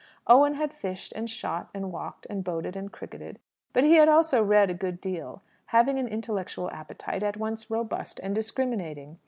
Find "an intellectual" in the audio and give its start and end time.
5.99-6.71